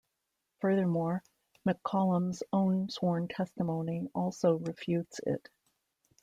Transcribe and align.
Furthermore, 0.61 1.21
McCollum's 1.63 2.41
own 2.51 2.89
sworn 2.89 3.27
testimony 3.27 4.09
also 4.15 4.55
refutes 4.57 5.19
it. 5.27 5.47